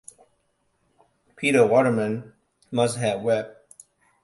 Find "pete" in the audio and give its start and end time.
1.35-1.61